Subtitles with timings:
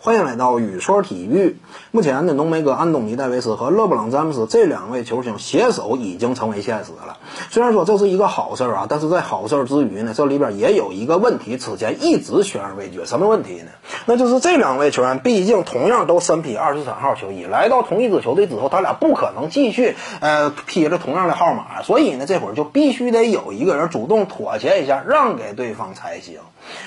[0.00, 1.56] 欢迎来到雨说体育。
[1.90, 7.16] 目前呢，浓眉哥安东尼戴维斯和勒布朗詹姆斯这两位球星携手已经成为现实了。
[7.50, 13.06] 虽然说这是一个好事啊，但是在好事之余呢，这里边也有一个问题，此前一直悬而未决。
[13.06, 13.72] 什么问题呢？
[14.06, 26.38] 那就是这两位球员毕竟同样都身披二十三号球衣，来到同一支球队之后，他俩不可能继续呃披着同样的号码，所以呢，这会儿就必须得有一个人主动妥协一下，让给对方才行。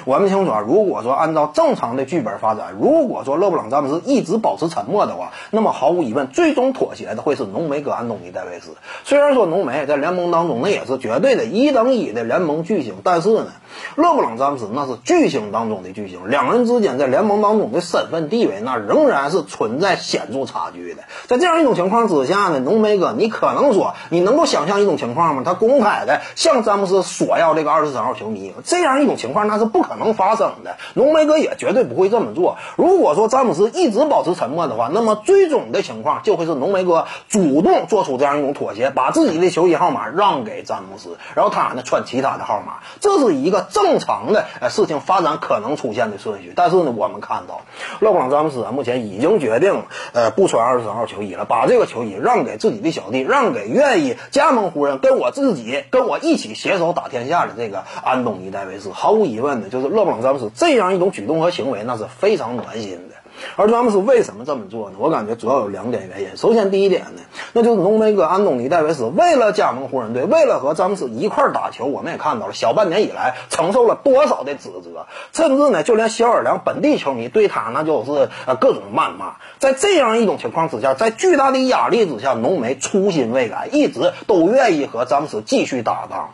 [0.05, 8.75] 我们清楚啊，如果说按照正常的剧本发展，如如果说勒布朗詹姆斯一直保持沉默的话，那么毫无疑问，最终妥协的会是浓眉哥安东尼戴维斯。
[9.05, 13.47] 虽然说浓眉在联盟当中那也是绝对的一等一的联盟巨星，但是呢，
[13.95, 21.01] 勒布朗詹姆斯那是巨星当中的巨星，两人之间在联盟当中的身份地位那仍然是存在显著差距的。
[21.25, 25.41] 在这样一种情况之下呢，浓眉哥，你可能说你能够想象一种情况吗？
[25.43, 30.75] 他公开的向詹姆斯索要这个二十三号球迷，这样一种情况那是不可能发生的。
[30.93, 32.57] 浓眉哥也绝对不会这么做。
[32.75, 46.51] 如如果说詹姆斯一直保持沉默的话，那么最终的情况就会是浓眉哥主动做出这样一种妥协，把自己的球衣号码让给詹姆斯，然后他呢穿其他的号码，这是一个正常的呃事情发展可能出现的顺序。
[46.53, 47.61] 但是呢，我们看到
[48.01, 58.91] 勒布朗詹姆斯目前已经决定呃不穿二十三号球衣了，把这个球衣让给自己的小弟，让给愿意加盟湖人跟我自己跟我一起携手打天下的这个安东尼戴维斯。
[58.91, 63.20] 毫无疑问的，就是勒布朗詹姆斯这样一种举动和行为，那是非常暖心的。
[63.55, 64.95] 而詹姆斯为什么这么做呢？
[64.99, 66.37] 我感觉主要有两点原因。
[66.37, 67.21] 首先，第一点呢，
[67.53, 79.35] 那就是浓眉哥安东尼戴维斯为了加盟湖人队，为了和詹姆斯一块打球，我们也看到了小半年以来承受了多少的指责，甚至呢，就连小尔良本地球迷对他那就是呃各种谩骂。
[79.59, 86.29] 在这样一种情况之下，在巨大的压力之下，浓眉初心未改，一直都愿意和詹姆斯继续搭档。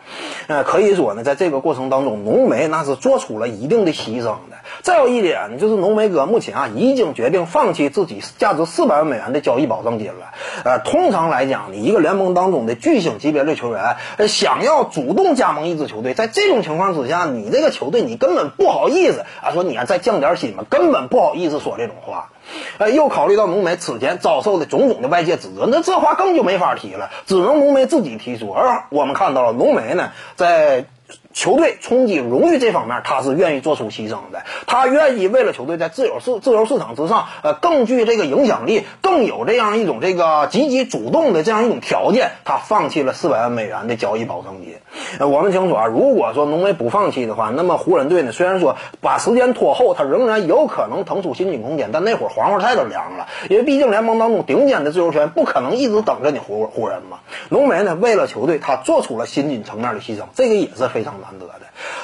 [0.47, 4.57] 呃，可以说呢，在这个过程当中，浓眉那是做出了一定的牺牲的。
[4.81, 10.33] 再有一点呢，就是浓眉哥目前啊已经决定放弃自己价值四百万美元的交易保证金了。
[10.65, 13.95] 呃，通常来讲，你一个联盟当中的巨星级别的球员，
[14.27, 22.31] 想要主动加盟一支球队，在这种情况之下，你这个球队你根本不好意思啊，说你啊再降点薪吧，根本不好意思说这种话。
[22.77, 28.51] 呃，又考虑到浓眉此前遭受的种种的外界指责，那这话更就没法提了，只能浓眉自己提出。
[28.51, 30.85] 而我们看到了浓眉呢，在。
[31.33, 34.43] 球队冲击荣誉这方面，他是愿意做出牺牲的。
[34.65, 44.75] 他愿意为了球队在自由市自由市场之上，呃，更具这个影响力，更有这样一种这个积极主动的这样一种条件，他放弃了四百万美元的交易保证金。
[45.19, 57.19] 呃，我们清楚啊，如果说浓眉不放弃的话，那么湖人队呢，虽然说把时间拖后，他仍然有可能腾出薪金空间，但那会儿黄花菜都凉了，因为毕竟联盟当中顶尖的自由球员不可能一直等着你湖湖人嘛。
[57.49, 61.37] 浓眉呢，为了球队，他做出了薪金层面的牺牲，这个也是非常难。
[61.39, 61.61] 得的。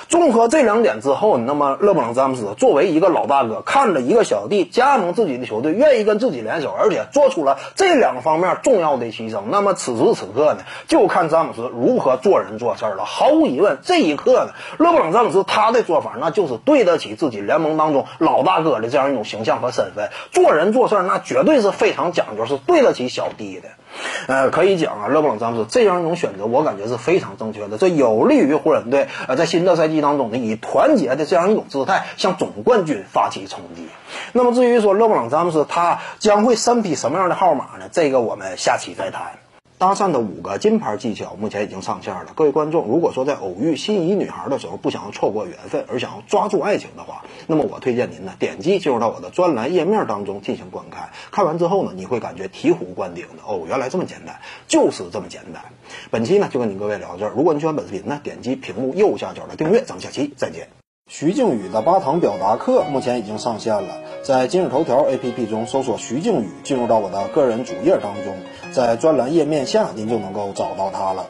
[0.08, 13.06] 综合这两点之后，那么勒布朗詹姆斯作为一个老大哥，看着一个小弟加盟自己的球队，愿意跟自己联手，而且做出了这两方面重要的牺牲，那么此时此刻呢，就看詹姆斯如何做人做事了。
[13.06, 20.10] 毫无疑问，这一刻呢，勒布朗詹姆斯他的做法，那就是对得起自己联盟当中老大哥的这样一种形象和身份。
[20.32, 23.70] 做人做事那绝对是非常讲究，是对得起小弟的。
[24.28, 33.88] 呃，可以讲啊，勒布朗詹姆斯这样一种选择，我感觉是非常正确的，这有利于湖人队呃在新的赛季当中呢，以团结的这样一种姿态向总冠军发起冲击。
[34.32, 37.90] 那么至于说勒布朗詹姆斯他将会身披什么样的号码呢？
[37.92, 39.43] 这个我们下期再谈。
[39.78, 42.28] 搭讪的五个金牌技巧目前已经上线了。
[42.36, 51.10] 各位观众，如果说在偶遇心仪女孩的时候不想要错过缘分，而想要抓住爱情的话，那么我推荐您呢点击进入到我的专栏页面当中进行观看。
[51.32, 55.64] 看完之后呢，你会感觉醍醐灌顶的哦，原来这么简单，就是这么简单。
[56.10, 57.34] 本期呢就跟您各位聊到这儿。
[57.36, 59.84] 如果你喜欢本视频呢，点击屏幕右下角的订阅。
[59.84, 60.83] 咱们下期再见。
[61.16, 68.36] 徐静宇的八堂表达课目前已经上线了，在今日头条 APP 中搜索徐静宇，进入到我的个人主页当中。
[68.72, 71.28] 在专栏页面下，您就能够找到他了。